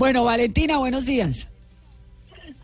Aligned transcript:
Bueno, 0.00 0.24
Valentina, 0.24 0.78
buenos 0.78 1.04
días. 1.04 1.46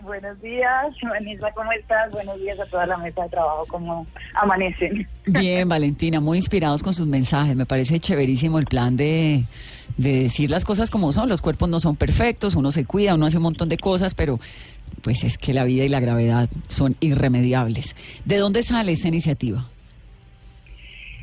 Buenos 0.01 0.41
días, 0.41 0.95
Vanessa, 1.03 1.53
¿cómo 1.55 1.71
estás? 1.73 2.11
Buenos 2.11 2.41
días 2.41 2.59
a 2.59 2.65
toda 2.65 2.87
la 2.87 2.97
mesa 2.97 3.25
de 3.25 3.29
trabajo, 3.29 3.67
¿cómo 3.69 4.07
amanecen? 4.33 5.07
Bien, 5.27 5.69
Valentina, 5.69 6.19
muy 6.19 6.39
inspirados 6.39 6.83
con 6.83 6.95
sus 6.95 7.07
mensajes. 7.07 7.55
Me 7.55 7.67
parece 7.67 8.01
chéverísimo 8.01 8.59
el 8.59 8.65
plan 8.65 8.97
de, 8.97 9.45
de 9.99 10.23
decir 10.23 10.51
las 10.51 10.65
cosas 10.65 10.91
como 10.91 11.13
son. 11.13 11.29
Los 11.29 11.43
cuerpos 11.43 11.69
no 11.69 11.79
son 11.79 11.97
perfectos, 11.97 12.55
uno 12.55 12.73
se 12.73 12.87
cuida, 12.87 13.15
uno 13.17 13.27
hace 13.27 13.37
un 13.37 13.43
montón 13.43 13.69
de 13.69 13.77
cosas, 13.77 14.15
pero 14.15 14.41
pues 15.03 15.23
es 15.23 15.37
que 15.37 15.53
la 15.53 15.65
vida 15.65 15.85
y 15.85 15.91
la 15.91 16.01
gravedad 16.01 16.49
son 16.69 16.97
irremediables. 17.01 17.97
¿De 18.25 18.39
dónde 18.39 18.63
sale 18.63 18.93
esta 18.93 19.09
iniciativa? 19.09 19.67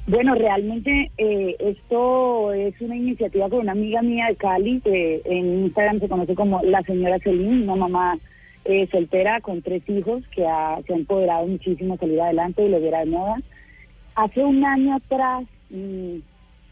Bueno, 0.05 0.35
realmente 0.35 1.11
eh, 1.17 1.55
esto 1.59 2.51
es 2.51 2.79
una 2.81 2.97
iniciativa 2.97 3.49
con 3.49 3.59
una 3.59 3.71
amiga 3.71 4.01
mía 4.01 4.27
de 4.27 4.35
Cali, 4.35 4.81
que 4.81 5.21
en 5.23 5.63
Instagram 5.65 6.01
se 6.01 6.09
conoce 6.09 6.35
como 6.35 6.61
la 6.61 6.81
señora 6.81 7.19
Celine, 7.19 7.63
una 7.63 7.75
mamá 7.75 8.19
eh, 8.65 8.85
soltera 8.91 9.39
con 9.39 9.61
tres 9.61 9.81
hijos 9.87 10.21
que 10.35 10.45
ha, 10.45 10.81
se 10.85 10.91
ha 10.91 10.97
empoderado 10.97 11.47
muchísimo 11.47 11.95
salir 11.97 12.19
adelante 12.19 12.65
y 12.65 12.69
lo 12.69 12.81
viera 12.81 12.99
de 12.99 13.05
moda. 13.05 13.37
Hace 14.15 14.43
un 14.43 14.65
año 14.65 14.95
atrás, 14.95 15.45
mm, 15.69 16.17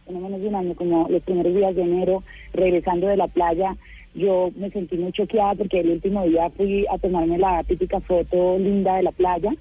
no 0.10 0.20
menos 0.20 0.42
de 0.42 0.48
un 0.50 0.56
año, 0.56 0.76
como 0.76 1.08
los 1.10 1.24
primeros 1.24 1.56
días 1.56 1.74
de 1.74 1.84
enero, 1.84 2.24
regresando 2.52 3.08
de 3.08 3.16
la 3.16 3.28
playa, 3.28 3.78
yo 4.14 4.52
me 4.58 4.70
sentí 4.72 4.98
muy 4.98 5.14
choqueada 5.14 5.56
porque 5.56 5.80
el 5.80 5.92
último 5.92 6.26
día 6.26 6.50
fui 6.50 6.86
a 6.92 6.98
tomarme 6.98 7.38
la 7.38 7.64
típica 7.64 8.02
foto 8.02 8.60
linda 8.60 8.98
de 8.98 9.04
la 9.04 9.14
playa, 9.14 9.52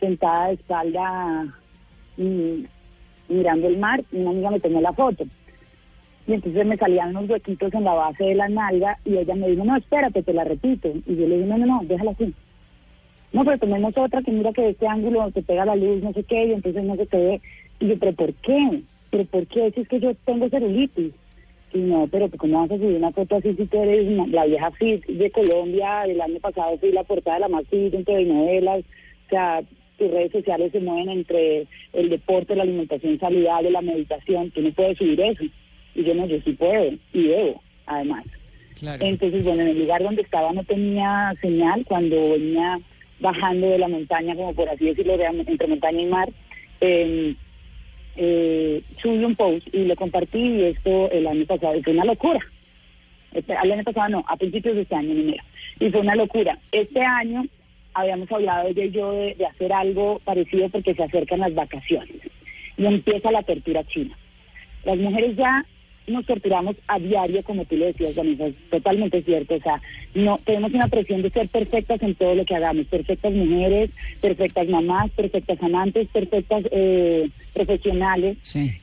sentada 0.00 0.48
de 0.48 0.54
espalda 0.54 1.54
mm, 2.16 2.64
mirando 3.30 3.68
el 3.68 3.78
mar, 3.78 4.02
una 4.12 4.30
amiga 4.30 4.50
me 4.50 4.60
tomó 4.60 4.80
la 4.80 4.92
foto. 4.92 5.24
Y 6.26 6.34
entonces 6.34 6.66
me 6.66 6.76
salían 6.76 7.16
unos 7.16 7.30
huequitos 7.30 7.72
en 7.72 7.84
la 7.84 7.94
base 7.94 8.24
de 8.24 8.34
la 8.34 8.48
nalga 8.48 8.98
y 9.04 9.16
ella 9.16 9.34
me 9.34 9.48
dijo, 9.48 9.64
no, 9.64 9.76
espérate, 9.76 10.22
te 10.22 10.32
la 10.32 10.44
repito. 10.44 10.88
Y 11.06 11.16
yo 11.16 11.26
le 11.26 11.36
dije, 11.36 11.48
no, 11.48 11.58
no, 11.58 11.66
no, 11.66 11.80
déjala 11.84 12.10
así. 12.12 12.34
No, 13.32 13.44
pero 13.44 13.58
tomemos 13.58 13.96
otra 13.96 14.22
que 14.22 14.32
mira 14.32 14.52
que 14.52 14.62
de 14.62 14.70
este 14.70 14.86
ángulo 14.86 15.30
te 15.30 15.42
pega 15.42 15.64
la 15.64 15.76
luz, 15.76 16.02
no 16.02 16.12
sé 16.12 16.24
qué, 16.24 16.46
y 16.46 16.52
entonces 16.52 16.84
no 16.84 16.96
se 16.96 17.06
te 17.06 17.16
ve. 17.16 17.40
Y 17.78 17.88
yo, 17.88 17.98
pero 17.98 18.12
¿por 18.12 18.34
qué? 18.34 18.82
¿Pero 19.10 19.24
por 19.24 19.46
qué? 19.46 19.70
Si 19.72 19.80
es 19.80 19.88
que 19.88 20.00
yo 20.00 20.14
tengo 20.24 20.48
celulitis. 20.48 21.12
Y 21.72 21.78
no, 21.78 22.08
pero 22.10 22.28
¿cómo 22.36 22.60
vas 22.60 22.70
a 22.72 22.76
subir 22.76 22.96
una 22.96 23.12
foto 23.12 23.36
así 23.36 23.54
si 23.54 23.64
tú 23.66 23.80
eres 23.80 24.06
la 24.28 24.44
vieja 24.44 24.72
fit 24.72 25.06
de 25.06 25.30
Colombia? 25.30 26.04
El 26.04 26.20
año 26.20 26.40
pasado 26.40 26.76
fui 26.78 26.90
la 26.90 27.04
portada 27.04 27.36
de 27.36 27.40
la 27.40 27.48
más 27.48 27.66
fit 27.68 27.94
entre 27.94 28.24
novelas. 28.24 28.80
O 29.26 29.28
sea, 29.30 29.62
tus 30.00 30.10
redes 30.10 30.32
sociales 30.32 30.72
se 30.72 30.80
mueven 30.80 31.10
entre 31.10 31.66
el 31.92 32.08
deporte, 32.08 32.56
la 32.56 32.62
alimentación 32.62 33.20
saludable, 33.20 33.70
la 33.70 33.82
meditación. 33.82 34.50
Tú 34.50 34.62
no 34.62 34.72
puedes 34.72 34.96
subir 34.96 35.20
eso. 35.20 35.44
Y 35.94 36.04
yo 36.04 36.14
no, 36.14 36.26
yo 36.26 36.38
sí 36.42 36.52
puedo 36.52 36.94
y 37.12 37.22
debo, 37.28 37.60
además. 37.86 38.24
Entonces, 38.80 39.44
bueno, 39.44 39.60
en 39.60 39.68
el 39.68 39.78
lugar 39.80 40.02
donde 40.02 40.22
estaba 40.22 40.52
no 40.52 40.64
tenía 40.64 41.34
señal 41.42 41.84
cuando 41.84 42.30
venía 42.30 42.80
bajando 43.20 43.68
de 43.68 43.78
la 43.78 43.88
montaña, 43.88 44.34
como 44.34 44.54
por 44.54 44.70
así 44.70 44.86
decirlo, 44.86 45.18
entre 45.20 45.66
montaña 45.68 46.00
y 46.00 46.06
mar. 46.06 46.30
Eh, 46.80 47.34
eh, 48.16 48.82
subí 49.02 49.22
un 49.22 49.36
post 49.36 49.66
y 49.72 49.84
lo 49.84 49.94
compartí 49.96 50.38
y 50.38 50.64
esto 50.64 51.10
el 51.10 51.26
año 51.26 51.44
pasado 51.44 51.76
y 51.76 51.82
fue 51.82 51.92
una 51.92 52.06
locura. 52.06 52.40
Este, 53.32 53.54
el 53.62 53.72
año 53.72 53.84
pasado 53.84 54.08
no, 54.08 54.24
a 54.26 54.36
principios 54.36 54.76
de 54.76 54.82
este 54.82 54.94
año, 54.94 55.12
en 55.12 55.20
enero. 55.20 55.44
Y 55.78 55.90
fue 55.90 56.00
una 56.00 56.14
locura. 56.14 56.58
Este 56.72 57.02
año 57.02 57.44
habíamos 57.94 58.30
hablado 58.30 58.68
ella 58.68 58.84
y 58.84 58.90
yo 58.90 59.12
de, 59.12 59.36
hacer 59.46 59.72
algo 59.72 60.20
parecido 60.24 60.68
porque 60.68 60.94
se 60.94 61.02
acercan 61.02 61.40
las 61.40 61.54
vacaciones 61.54 62.16
y 62.76 62.86
empieza 62.86 63.30
la 63.30 63.40
apertura 63.40 63.84
china. 63.84 64.16
Las 64.84 64.98
mujeres 64.98 65.36
ya 65.36 65.64
nos 66.06 66.26
torturamos 66.26 66.76
a 66.88 66.98
diario, 66.98 67.42
como 67.42 67.64
tú 67.64 67.76
le 67.76 67.86
decías, 67.86 68.16
Vanessa, 68.16 68.46
es 68.46 68.54
totalmente 68.70 69.22
cierto. 69.22 69.54
O 69.54 69.60
sea, 69.60 69.80
no 70.14 70.38
tenemos 70.44 70.72
una 70.72 70.88
presión 70.88 71.22
de 71.22 71.30
ser 71.30 71.48
perfectas 71.48 72.02
en 72.02 72.14
todo 72.14 72.34
lo 72.34 72.44
que 72.44 72.56
hagamos, 72.56 72.86
perfectas 72.86 73.32
mujeres, 73.32 73.90
perfectas 74.20 74.68
mamás, 74.68 75.10
perfectas 75.12 75.62
amantes, 75.62 76.08
perfectas 76.08 76.64
eh, 76.70 77.28
profesionales, 77.52 78.38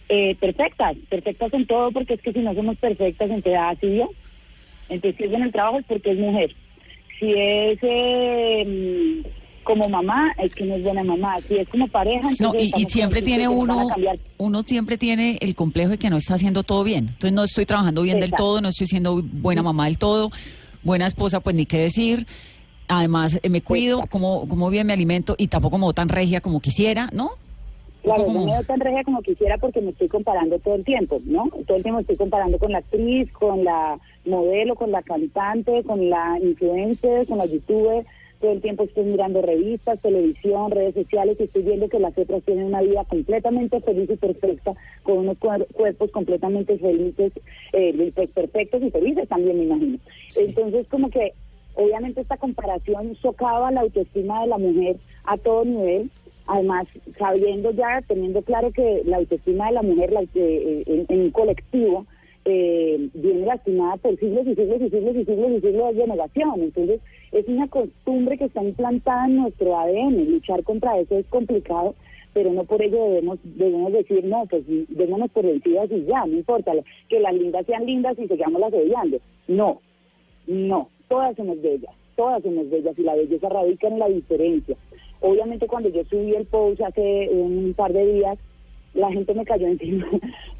eh, 0.10 0.36
perfectas, 0.40 0.96
perfectas 1.10 1.54
en 1.54 1.66
todo, 1.66 1.92
porque 1.92 2.14
es 2.14 2.22
que 2.22 2.34
si 2.34 2.40
no 2.40 2.54
somos 2.54 2.78
perfectas, 2.78 3.30
en 3.30 3.42
qué 3.42 3.56
así 3.56 3.98
yo. 3.98 4.12
Entonces, 4.90 5.18
si 5.18 5.24
es 5.26 5.34
en 5.34 5.44
el 5.44 5.52
trabajo 5.52 5.80
es 5.80 5.86
porque 5.86 6.12
es 6.12 6.18
mujer. 6.18 6.56
Si 7.20 7.32
es 7.32 7.80
eh, 7.82 9.24
como 9.64 9.90
mamá, 9.90 10.34
es 10.38 10.54
que 10.56 10.66
no 10.66 10.76
es 10.76 10.84
buena 10.84 11.04
mamá. 11.04 11.38
Si 11.48 11.56
es 11.56 11.68
como 11.68 11.88
pareja, 11.88 12.30
no, 12.40 12.54
y, 12.58 12.72
siempre 12.86 13.22
tiene 13.22 13.48
uno, 13.48 13.90
uno 14.38 14.64
siempre 14.64 14.98
tiene 14.98 15.38
el 15.42 15.56
complejo 15.56 15.92
de 15.92 15.98
que 15.98 16.10
no 16.10 16.18
está 16.18 16.36
haciendo 16.36 16.64
todo 16.64 16.84
bien. 16.84 17.08
Entonces 17.10 17.34
no 17.34 17.44
estoy 17.44 17.66
trabajando 17.66 18.02
bien 18.02 18.20
del 18.20 18.32
todo, 18.32 18.62
no 18.62 18.70
estoy 18.70 18.88
siendo 18.88 19.22
buena 19.22 19.64
mamá 19.64 19.86
del 19.86 19.98
todo, 19.98 20.32
buena 20.84 21.06
esposa, 21.06 21.40
pues 21.42 21.56
ni 21.56 21.66
qué 21.66 21.80
decir. 21.80 22.28
Además, 22.88 23.40
eh, 23.44 23.50
me 23.50 23.62
cuido, 23.62 24.08
como, 24.08 24.48
como 24.48 24.70
bien 24.70 24.88
me 24.88 24.94
alimento 24.94 25.36
y 25.38 25.48
tampoco 25.48 25.74
como 25.74 25.94
tan 25.94 26.08
regia 26.08 26.40
como 26.40 26.62
quisiera, 26.62 27.10
¿no? 27.12 27.32
Claro, 28.04 28.28
no 28.28 28.46
me 28.46 28.52
veo 28.54 28.64
tan 28.64 28.80
regia 28.80 29.04
como 29.04 29.22
quisiera 29.22 29.58
porque 29.58 29.82
me 29.82 29.92
estoy 29.92 30.08
comparando 30.08 30.60
todo 30.60 30.76
el 30.76 30.86
tiempo, 30.86 31.20
¿no? 31.26 31.50
Todo 31.66 31.78
el 31.78 31.84
tiempo 31.84 32.00
estoy 32.00 32.16
comparando 32.16 32.58
con 32.58 32.72
la 32.72 32.78
actriz, 32.78 33.32
con 33.34 33.64
la 33.64 34.00
modelo, 34.26 34.76
con 34.76 34.92
la 34.92 35.02
cantante, 35.02 35.84
con 35.84 36.10
la 36.10 36.38
influencer, 36.42 37.28
con 37.28 37.38
la 37.38 37.46
youtuber 37.46 38.06
todo 38.40 38.52
el 38.52 38.62
tiempo 38.62 38.84
estoy 38.84 39.06
mirando 39.06 39.42
revistas, 39.42 40.00
televisión, 40.00 40.72
redes 40.72 40.94
sociales 40.94 41.38
y 41.40 41.44
estoy 41.44 41.64
viendo 41.64 41.90
que 41.90 42.00
las 42.00 42.18
otras 42.18 42.44
tienen 42.44 42.66
una 42.66 42.82
vida 42.82 43.04
completamente 43.06 43.82
feliz 43.82 44.10
y 44.10 44.16
perfecta, 44.16 44.74
con 45.04 45.20
unos 45.20 45.38
cuerpos 45.74 46.12
completamente 46.12 46.78
felices, 46.78 47.34
eh, 47.74 48.12
pues, 48.14 48.30
perfectos 48.30 48.84
y 48.84 48.92
felices 48.92 49.28
también, 49.28 49.58
me 49.58 49.66
imagino. 49.66 49.98
Entonces, 50.36 50.88
como 50.88 51.10
que 51.10 51.34
obviamente 51.74 52.22
esta 52.22 52.38
comparación 52.38 53.16
socava 53.22 53.72
la 53.72 53.82
autoestima 53.82 54.42
de 54.42 54.48
la 54.48 54.58
mujer 54.58 54.98
a 55.24 55.38
todo 55.38 55.66
nivel, 55.66 56.12
además 56.48 56.88
sabiendo 57.18 57.72
ya, 57.72 58.02
teniendo 58.08 58.42
claro 58.42 58.72
que 58.72 59.04
la 59.06 59.18
autoestima 59.18 59.68
de 59.68 59.74
la 59.74 59.82
mujer 59.82 60.14
eh, 60.36 61.06
en 61.10 61.22
un 61.22 61.32
colectivo, 61.32 62.06
eh, 62.50 63.10
viene 63.14 63.46
lastimada 63.46 63.98
por 63.98 64.18
siglos 64.18 64.48
y 64.48 64.56
siglos 64.56 64.82
y 64.82 64.90
siglos 64.90 65.16
y 65.18 65.26
siglos 65.26 65.52
y 65.52 65.60
siglos 65.60 65.96
de 65.98 66.08
negación. 66.08 66.62
Entonces, 66.62 67.02
es 67.34 67.46
una 67.50 67.68
costumbre 67.68 68.38
que 68.38 68.46
está 68.46 68.64
implantada 68.64 69.26
en 69.26 69.36
nuestro 69.36 69.78
ADN. 69.78 70.32
Luchar 70.32 70.64
contra 70.64 70.98
eso 70.98 71.18
es 71.18 71.26
complicado, 71.28 71.94
pero 72.32 72.54
no 72.54 72.64
por 72.64 72.82
ello 72.82 73.04
debemos 73.04 73.40
debemos 73.44 73.92
decir, 73.92 74.24
no, 74.24 74.46
pues 74.50 74.64
démonos 74.66 75.30
por 75.32 75.46
vencidas 75.46 75.92
y 75.92 76.06
ya, 76.06 76.26
no 76.26 76.38
importa, 76.38 76.72
que 77.10 77.20
las 77.20 77.34
lindas 77.34 77.66
sean 77.66 77.86
lindas 77.86 78.18
y 78.18 78.30
sigamos 78.30 78.62
las 78.62 78.74
odiando. 78.74 79.18
No, 79.50 79.82
no, 80.48 80.90
todas 81.10 81.36
somos 81.36 81.62
bellas, 81.62 81.94
todas 82.16 82.42
somos 82.44 82.70
bellas 82.70 82.98
y 82.98 83.04
la 83.04 83.16
belleza 83.16 83.50
radica 83.50 83.90
en 83.90 84.00
la 84.00 84.08
diferencia. 84.08 84.78
Obviamente 85.22 85.68
cuando 85.68 85.90
yo 85.90 86.04
subí 86.06 86.34
el 86.34 86.46
post 86.46 86.82
hace 86.82 87.30
un 87.32 87.74
par 87.76 87.94
de 87.94 88.06
días, 88.06 88.38
la 88.94 89.12
gente 89.12 89.34
me 89.34 89.46
cayó 89.46 89.68
encima 89.68 90.08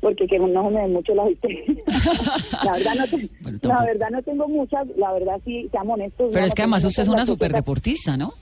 porque 0.02 0.28
que 0.28 0.40
no 0.40 0.70
me 0.70 0.88
mucho 0.88 1.14
la 1.16 1.24
la 2.64 2.72
verdad 2.74 2.94
no 2.96 3.70
la 3.70 3.84
verdad 3.84 4.10
no 4.12 4.22
tengo 4.22 4.48
muchas, 4.48 4.88
la 4.96 5.12
verdad 5.14 5.40
sí, 5.44 5.68
seamos 5.72 5.96
honestos. 5.96 6.30
Pero 6.34 6.46
es 6.46 6.54
que 6.54 6.62
además 6.62 6.86
usted 6.86 7.04
es 7.04 7.10
una 7.10 7.26
superdeportista, 7.26 8.16
¿no? 8.16 8.34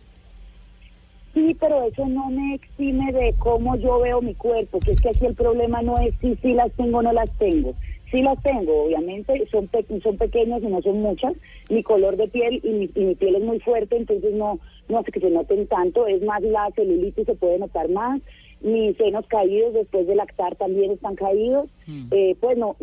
Sí, 1.34 1.56
pero 1.60 1.84
eso 1.84 2.08
no 2.08 2.30
me 2.30 2.56
exime 2.56 3.12
de 3.12 3.34
cómo 3.40 3.76
yo 3.76 4.00
veo 4.00 4.22
mi 4.22 4.34
cuerpo, 4.36 4.80
que 4.80 4.92
es 4.92 5.02
que 5.02 5.10
aquí 5.10 5.26
el 5.26 5.36
problema 5.36 5.82
no 5.82 5.98
es 5.98 6.14
si 6.22 6.34
sí 6.38 6.54
las 6.54 6.72
tengo 6.74 7.00
o 7.00 7.02
no 7.02 7.12
las 7.12 7.30
tengo. 7.38 7.74
Sí 8.12 8.22
las 8.22 8.42
tengo, 8.44 8.84
obviamente, 8.84 9.48
son, 9.52 9.70
son 10.04 10.18
pequeñas 10.18 10.62
y 10.62 10.68
no 10.68 10.82
son 10.82 11.02
muchas. 11.02 11.34
Mi 11.70 11.84
color 11.84 12.18
de 12.18 12.28
piel 12.28 12.62
y 12.64 12.70
mi, 12.70 12.90
y 12.94 13.04
mi 13.04 13.16
piel 13.16 13.36
es 13.36 13.44
muy 13.44 13.60
fuerte, 13.60 13.98
entonces 13.98 14.34
no, 14.34 14.60
no 14.90 15.00
hace 15.00 15.12
que 15.12 15.20
se 15.20 15.30
noten 15.30 15.68
tanto. 15.68 16.08
Es 16.08 16.22
más, 16.22 16.42
la 16.44 16.70
celulitis 16.76 17.26
se 17.26 17.36
puede 17.36 17.60
notar 17.60 17.90
más 17.90 18.22
mis 18.62 18.98
senos 18.98 19.28
caídos 19.28 19.74
después 19.74 20.08
de 20.08 20.16
lactar 20.16 20.56
también 20.56 20.92
están 20.92 21.16
caídos. 21.16 21.70
Hmm. 21.86 22.08
Eh, 22.12 22.36
pues 22.40 22.58
no, 22.58 22.76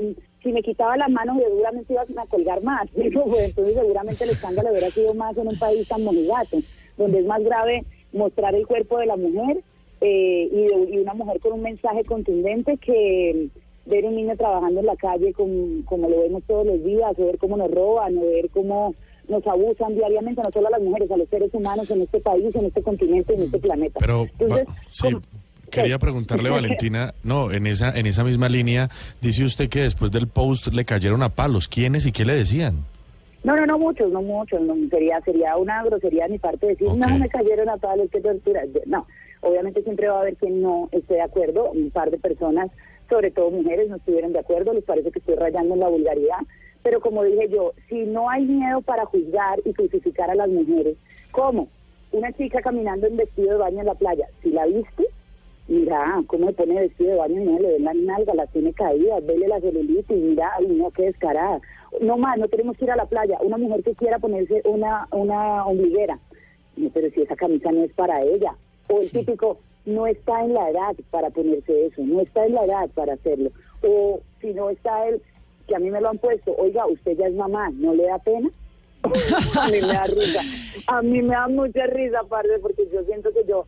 si 0.42 0.52
me 0.52 0.62
quitaba 0.62 0.96
las 0.96 1.10
manos 1.10 1.38
seguramente 1.38 1.92
iba 1.92 2.02
a 2.02 2.26
colgar 2.26 2.62
más. 2.62 2.88
Pues, 2.94 3.48
entonces 3.48 3.74
seguramente 3.74 4.25
el 4.25 4.30
escándalo 4.30 4.70
hubiera 4.70 4.90
sido 4.90 5.14
más 5.14 5.36
en 5.36 5.48
un 5.48 5.58
país 5.58 5.86
tan 5.88 6.04
mojigato, 6.04 6.58
donde 6.96 7.18
es 7.20 7.26
más 7.26 7.42
grave 7.42 7.84
mostrar 8.12 8.54
el 8.54 8.66
cuerpo 8.66 8.98
de 8.98 9.06
la 9.06 9.16
mujer 9.16 9.58
eh, 10.00 10.48
y, 10.90 10.98
una 10.98 11.14
mujer 11.14 11.40
con 11.40 11.54
un 11.54 11.62
mensaje 11.62 12.04
contundente 12.04 12.76
que 12.76 13.48
ver 13.87 14.05
un 14.05 14.14
niño 14.14 14.37
trabajando 14.37 14.81
en 14.81 14.87
la 14.87 14.96
calle 14.96 15.32
como, 15.32 15.84
como 15.84 16.08
lo 16.08 16.20
vemos 16.20 16.43
todos 16.46 16.67
los 16.67 16.82
días, 16.84 17.12
o 17.19 17.26
ver 17.26 17.38
cómo 17.38 17.56
nos 17.56 17.70
roban, 17.70 18.17
o 18.19 18.23
ver 18.23 18.49
cómo 18.50 18.94
nos 19.29 19.46
abusan 19.46 19.94
diariamente, 19.94 20.43
no 20.44 20.50
solo 20.52 20.69
a 20.69 20.73
las 20.73 20.82
mujeres, 20.82 21.11
a 21.11 21.17
los 21.17 21.29
seres 21.29 21.52
humanos 21.52 21.90
en 21.90 22.02
este 22.02 22.20
país, 22.20 22.55
en 22.55 22.67
este 22.67 22.82
continente, 22.82 23.34
en 23.34 23.43
este 23.43 23.58
hmm. 23.58 23.62
planeta. 23.62 23.99
Pero, 24.00 24.26
sí, 24.88 25.08
quería 25.70 25.99
preguntarle, 25.99 26.50
Valentina, 26.50 27.14
no, 27.23 27.50
en 27.50 27.67
esa, 27.67 27.96
en 27.99 28.06
esa 28.06 28.25
misma 28.25 28.49
línea, 28.49 28.90
dice 29.20 29.44
usted 29.44 29.69
que 29.69 29.81
después 29.81 30.12
del 30.12 30.28
post 30.28 30.69
le 30.69 30.85
cayeron 30.85 31.23
a 31.23 31.31
palos. 31.31 31.69
¿Quiénes 31.69 32.06
y 32.06 32.12
qué 32.12 32.25
le 32.25 32.35
decían? 32.35 32.85
No, 33.44 33.56
no, 33.56 33.67
no 33.67 33.78
muchos, 33.78 34.12
no 34.12 34.23
muchos. 34.23 34.61
No, 34.61 34.75
sería, 34.88 35.20
sería 35.23 35.56
una 35.56 35.82
grosería 35.82 36.25
de 36.25 36.31
mi 36.31 36.38
parte 36.38 36.67
decir, 36.67 36.88
no, 36.88 37.19
me 37.19 37.28
cayeron 37.28 37.69
a 37.69 37.76
palos, 37.76 38.08
qué 38.12 38.20
tortura. 38.20 38.62
No, 38.87 39.06
obviamente 39.40 39.82
siempre 39.82 40.08
va 40.08 40.19
a 40.19 40.20
haber 40.20 40.37
quien 40.37 40.62
no 40.62 40.88
esté 40.93 41.14
de 41.14 41.23
acuerdo. 41.23 41.70
Un 41.73 41.90
par 41.90 42.11
de 42.11 42.19
personas, 42.19 42.70
sobre 43.12 43.31
todo 43.31 43.50
mujeres, 43.50 43.91
no 43.91 43.97
estuvieron 43.97 44.32
de 44.32 44.38
acuerdo. 44.38 44.73
Les 44.73 44.85
parece 44.85 45.11
que 45.11 45.19
estoy 45.19 45.35
rayando 45.35 45.75
en 45.75 45.81
la 45.81 45.88
vulgaridad. 45.88 46.38
Pero 46.82 47.00
como 47.03 47.23
dije 47.23 47.47
yo, 47.50 47.75
si 47.88 48.05
no 48.06 48.31
hay 48.31 48.47
miedo 48.47 48.81
para 48.81 49.05
juzgar 49.05 49.61
y 49.67 49.75
crucificar 49.75 50.31
a 50.31 50.35
las 50.35 50.49
mujeres, 50.49 50.97
¿cómo? 51.31 51.69
Una 52.11 52.32
chica 52.32 52.62
caminando 52.62 53.06
en 53.06 53.19
vestido 53.19 53.53
de 53.53 53.59
baño 53.59 53.81
en 53.81 53.87
la 53.87 53.94
playa, 53.94 54.26
si 54.43 54.50
la 54.50 54.64
viste, 54.64 55.06
mira 55.69 56.23
cómo 56.26 56.47
le 56.47 56.53
pone 56.55 56.81
vestido 56.81 57.11
de 57.11 57.17
baño 57.17 57.44
no 57.44 57.59
le 57.59 57.73
ven 57.73 57.85
la 57.85 57.94
nalga, 57.94 58.35
la 58.35 58.47
tiene 58.47 58.73
caída, 58.73 59.20
vele 59.20 59.47
la 59.47 59.61
celulitis, 59.61 60.17
mira, 60.17 60.50
ay 60.59 60.67
no, 60.67 60.91
qué 60.91 61.05
descarada. 61.05 61.61
No 62.00 62.17
más, 62.17 62.38
no 62.38 62.49
tenemos 62.49 62.79
que 62.79 62.87
ir 62.87 62.91
a 62.91 62.97
la 62.97 63.06
playa. 63.06 63.38
Una 63.43 63.59
mujer 63.59 63.82
que 63.82 63.94
quiera 63.94 64.19
ponerse 64.19 64.62
una, 64.64 65.06
una 65.12 65.67
ombliguera, 65.67 66.19
pero 66.94 67.11
si 67.11 67.20
esa 67.20 67.37
camisa 67.37 67.70
no 67.73 67.85
es 67.85 67.93
para 67.93 68.23
ella. 68.23 68.55
O 68.88 69.00
el 69.00 69.11
típico, 69.11 69.59
no 69.84 70.06
está 70.06 70.44
en 70.44 70.55
la 70.55 70.70
edad 70.70 70.94
para 71.11 71.31
ponerse 71.31 71.87
eso, 71.87 72.02
no 72.02 72.20
está 72.20 72.46
en 72.46 72.55
la 72.55 72.64
edad 72.64 72.90
para 72.94 73.14
hacerlo. 73.14 73.50
O 73.82 74.20
si 74.40 74.52
no 74.55 74.70
está 74.70 75.08
él, 75.08 75.20
que 75.67 75.76
a 75.76 75.79
mí 75.79 75.90
me 75.90 76.00
lo 76.00 76.11
han 76.11 76.19
puesto, 76.19 76.55
oiga, 76.56 76.87
usted 76.87 77.17
ya 77.17 77.26
es 77.26 77.34
mamá, 77.34 77.70
¿no 77.75 77.94
le 77.94 78.05
da 78.05 78.19
pena? 78.19 78.49
a 79.61 79.69
mí 79.69 79.81
me 79.81 79.87
da 79.88 80.05
risa, 80.05 80.40
a 80.87 81.02
mí 81.02 81.23
me 81.23 81.34
da 81.34 81.49
mucha 81.49 81.87
risa, 81.87 82.20
aparte, 82.20 82.58
porque 82.61 82.88
yo 82.93 83.02
siento 83.05 83.32
que 83.32 83.44
yo, 83.49 83.67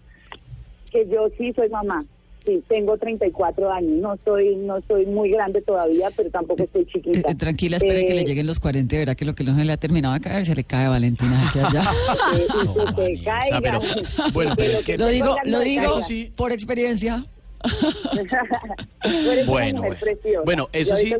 que 0.92 1.08
yo 1.08 1.28
sí 1.36 1.52
soy 1.54 1.68
mamá, 1.68 2.04
sí, 2.44 2.62
tengo 2.68 2.96
34 2.98 3.72
años, 3.72 3.92
no 4.00 4.18
soy 4.24 4.56
no 4.56 4.80
soy 4.86 5.06
muy 5.06 5.30
grande 5.30 5.62
todavía, 5.62 6.10
pero 6.16 6.30
tampoco 6.30 6.62
estoy 6.62 6.82
eh, 6.82 6.86
chiquita. 6.92 7.30
Eh, 7.30 7.34
tranquila, 7.34 7.76
espere 7.76 8.06
que 8.06 8.14
le 8.14 8.22
eh, 8.22 8.24
lleguen 8.24 8.46
los 8.46 8.60
40 8.60 8.96
verá 8.96 9.14
que 9.14 9.24
lo 9.24 9.34
que 9.34 9.44
no 9.44 9.56
se 9.56 9.64
le 9.64 9.72
ha 9.72 9.76
terminado 9.76 10.14
de 10.14 10.20
caer 10.20 10.44
se 10.44 10.54
le 10.54 10.64
cae 10.64 10.86
a 10.86 10.90
Valentina 10.90 11.48
aquí 11.48 11.58
allá. 11.58 11.82
bueno, 14.32 14.54
pero 14.56 14.72
es 14.72 14.82
que 14.82 14.98
lo 14.98 15.08
digo, 15.08 15.36
lo 15.44 15.60
digo 15.60 16.00
por 16.36 16.52
experiencia. 16.52 17.26
bueno, 19.46 19.82
bueno, 20.44 20.68
eso 20.72 20.96
sí, 20.96 21.14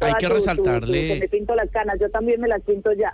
hay 0.00 0.14
que 0.18 0.28
resaltarle. 0.28 1.20
me 1.20 1.28
pinto 1.28 1.54
las 1.54 1.70
canas, 1.70 1.98
yo 1.98 2.10
también 2.10 2.40
me 2.40 2.48
las 2.48 2.60
pinto 2.62 2.92
ya. 2.92 3.10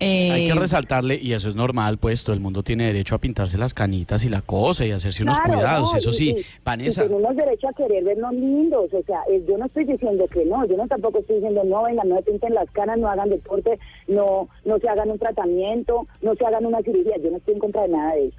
Hay 0.00 0.46
que 0.46 0.52
eh, 0.52 0.54
resaltarle, 0.54 1.18
y 1.20 1.32
eso 1.32 1.48
es 1.48 1.56
normal, 1.56 1.98
pues 1.98 2.22
todo 2.22 2.34
el 2.34 2.40
mundo 2.40 2.62
tiene 2.62 2.86
derecho 2.86 3.16
a 3.16 3.18
pintarse 3.18 3.58
las 3.58 3.74
canitas 3.74 4.24
y 4.24 4.28
la 4.28 4.42
cosa 4.42 4.86
y 4.86 4.92
hacerse 4.92 5.24
unos 5.24 5.40
cuidados, 5.40 5.92
eso 5.94 6.12
sí, 6.12 6.36
Vanessa. 6.64 7.02
tenemos 7.02 7.34
derecho 7.34 7.68
a 7.68 7.72
querer 7.72 8.04
vernos 8.04 8.32
lindos, 8.32 8.92
o 8.92 9.02
sea, 9.02 9.22
eh, 9.28 9.42
yo 9.48 9.58
no 9.58 9.66
estoy 9.66 9.84
diciendo 9.86 10.26
que 10.28 10.44
no, 10.44 10.64
yo 10.66 10.76
no 10.76 10.86
tampoco 10.86 11.18
estoy 11.18 11.36
diciendo 11.36 11.64
no, 11.64 11.82
venga, 11.82 12.04
no 12.04 12.16
se 12.16 12.22
pinten 12.22 12.54
las 12.54 12.70
canas, 12.70 12.98
no 12.98 13.08
hagan 13.08 13.28
deporte, 13.28 13.78
no, 14.06 14.48
no 14.64 14.78
se 14.78 14.88
hagan 14.88 15.10
un 15.10 15.18
tratamiento, 15.18 16.06
no 16.22 16.34
se 16.36 16.46
hagan 16.46 16.64
una 16.64 16.80
cirugía, 16.82 17.16
yo 17.22 17.30
no 17.32 17.38
estoy 17.38 17.54
en 17.54 17.60
contra 17.60 17.82
de 17.82 17.88
nada 17.88 18.14
de 18.14 18.28
eso. 18.28 18.38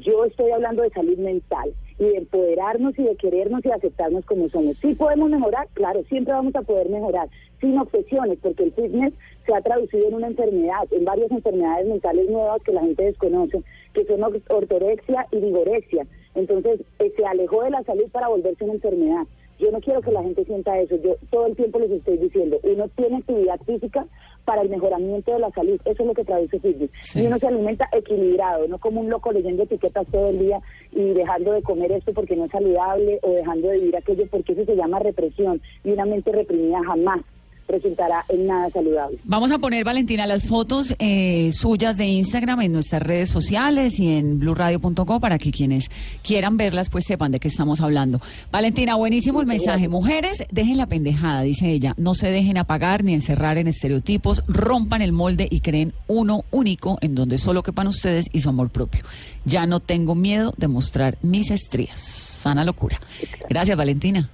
Yo 0.00 0.24
estoy 0.24 0.50
hablando 0.50 0.82
de 0.82 0.90
salud 0.90 1.16
mental 1.16 1.72
y 2.02 2.08
de 2.08 2.16
empoderarnos 2.16 2.98
y 2.98 3.04
de 3.04 3.16
querernos 3.16 3.64
y 3.64 3.70
aceptarnos 3.70 4.24
como 4.24 4.48
somos. 4.48 4.76
Sí 4.82 4.94
podemos 4.94 5.30
mejorar, 5.30 5.68
claro, 5.74 6.02
siempre 6.08 6.34
vamos 6.34 6.54
a 6.56 6.62
poder 6.62 6.88
mejorar, 6.88 7.28
sin 7.60 7.78
obsesiones, 7.78 8.38
porque 8.42 8.64
el 8.64 8.72
fitness 8.72 9.14
se 9.46 9.54
ha 9.54 9.60
traducido 9.60 10.08
en 10.08 10.14
una 10.14 10.26
enfermedad, 10.26 10.82
en 10.90 11.04
varias 11.04 11.30
enfermedades 11.30 11.86
mentales 11.86 12.28
nuevas 12.28 12.60
que 12.62 12.72
la 12.72 12.80
gente 12.80 13.04
desconoce, 13.04 13.62
que 13.94 14.04
son 14.04 14.22
ortorexia 14.22 15.28
y 15.30 15.36
vigorexia. 15.38 16.06
Entonces, 16.34 16.80
eh, 16.98 17.12
se 17.16 17.24
alejó 17.24 17.62
de 17.62 17.70
la 17.70 17.84
salud 17.84 18.08
para 18.10 18.28
volverse 18.28 18.64
una 18.64 18.74
enfermedad. 18.74 19.24
Yo 19.58 19.70
no 19.70 19.80
quiero 19.80 20.00
que 20.00 20.10
la 20.10 20.22
gente 20.22 20.44
sienta 20.44 20.76
eso. 20.80 20.96
Yo 20.96 21.14
todo 21.30 21.46
el 21.46 21.54
tiempo 21.54 21.78
les 21.78 21.92
estoy 21.92 22.16
diciendo, 22.16 22.58
uno 22.64 22.88
tiene 22.96 23.18
actividad 23.18 23.60
física 23.64 24.06
para 24.44 24.62
el 24.62 24.70
mejoramiento 24.70 25.32
de 25.32 25.38
la 25.38 25.50
salud. 25.50 25.80
Eso 25.84 26.02
es 26.02 26.06
lo 26.06 26.14
que 26.14 26.24
traduce 26.24 26.58
fitness. 26.58 26.90
Y 27.14 27.26
uno 27.26 27.38
se 27.38 27.46
alimenta 27.46 27.88
equilibrado, 27.92 28.66
no 28.66 28.78
como 28.78 29.00
un 29.00 29.08
loco 29.08 29.30
leyendo 29.30 29.62
etiquetas 29.62 30.06
todo 30.10 30.30
el 30.30 30.40
día 30.40 30.60
y 30.92 31.14
dejando 31.14 31.52
de 31.52 31.62
comer 31.62 31.92
esto 31.92 32.12
porque 32.12 32.36
no 32.36 32.44
es 32.44 32.50
saludable 32.50 33.18
o 33.22 33.30
dejando 33.32 33.68
de 33.68 33.78
vivir 33.78 33.96
aquello 33.96 34.26
porque 34.30 34.52
eso 34.52 34.64
se 34.64 34.76
llama 34.76 34.98
represión. 34.98 35.60
Y 35.84 35.92
una 35.92 36.04
mente 36.04 36.32
reprimida 36.32 36.82
jamás 36.84 37.20
resultará 37.68 38.24
en 38.28 38.46
nada 38.46 38.70
saludable. 38.70 39.18
Vamos 39.24 39.52
a 39.52 39.58
poner, 39.58 39.84
Valentina, 39.84 40.26
las 40.26 40.44
fotos 40.44 40.94
eh, 40.98 41.50
suyas 41.52 41.96
de 41.96 42.06
Instagram 42.06 42.62
en 42.62 42.72
nuestras 42.72 43.02
redes 43.02 43.30
sociales 43.30 43.98
y 43.98 44.16
en 44.16 44.38
blurradio.com 44.38 45.20
para 45.20 45.38
que 45.38 45.50
quienes 45.50 45.90
quieran 46.22 46.56
verlas 46.56 46.90
pues 46.90 47.04
sepan 47.04 47.32
de 47.32 47.40
qué 47.40 47.48
estamos 47.48 47.80
hablando. 47.80 48.20
Valentina, 48.50 48.94
buenísimo 48.94 49.40
el 49.40 49.46
mensaje. 49.46 49.88
Mujeres, 49.88 50.44
dejen 50.50 50.76
la 50.76 50.86
pendejada, 50.86 51.42
dice 51.42 51.70
ella. 51.70 51.94
No 51.96 52.14
se 52.14 52.30
dejen 52.30 52.58
apagar 52.58 53.04
ni 53.04 53.14
encerrar 53.14 53.58
en 53.58 53.68
estereotipos, 53.68 54.42
rompan 54.46 55.02
el 55.02 55.12
molde 55.12 55.48
y 55.50 55.60
creen 55.60 55.92
uno 56.06 56.44
único 56.50 56.98
en 57.00 57.14
donde 57.14 57.38
solo 57.38 57.62
quepan 57.62 57.86
ustedes 57.86 58.28
y 58.32 58.40
su 58.40 58.48
amor 58.48 58.70
propio. 58.70 59.02
Ya 59.44 59.66
no 59.66 59.80
tengo 59.80 60.14
miedo 60.14 60.54
de 60.56 60.68
mostrar 60.68 61.18
mis 61.22 61.50
estrías. 61.50 62.00
Sana 62.00 62.64
locura. 62.64 63.00
Gracias, 63.48 63.76
Valentina. 63.76 64.30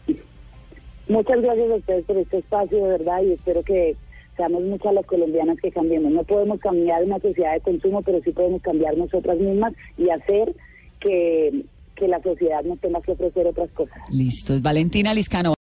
Muchas 1.09 1.41
gracias 1.41 1.71
a 1.71 1.75
ustedes 1.75 2.05
por 2.05 2.17
este 2.19 2.39
espacio, 2.39 2.85
de 2.85 2.91
verdad, 2.91 3.23
y 3.23 3.33
espero 3.33 3.63
que 3.63 3.97
seamos 4.37 4.63
muchas 4.63 4.95
las 4.95 5.07
colombianas 5.07 5.59
que 5.61 5.71
cambiemos. 5.71 6.13
No 6.13 6.23
podemos 6.25 6.61
cambiar 6.61 7.03
una 7.03 7.19
sociedad 7.19 7.55
de 7.55 7.61
consumo, 7.61 8.03
pero 8.03 8.21
sí 8.23 8.31
podemos 8.33 8.63
cambiar 8.63 8.97
nosotras 8.97 9.39
mismas 9.39 9.73
y 9.97 10.11
hacer 10.11 10.55
que, 11.01 11.65
que 11.97 12.09
la 12.09 12.23
sociedad 12.23 12.63
nos 12.65 12.79
tenga 12.79 13.01
que 13.01 13.13
ofrecer 13.13 13.47
otras 13.47 13.71
cosas. 13.71 13.99
Listo. 14.11 14.55
Valentina 14.61 15.13
Liscano. 15.13 15.55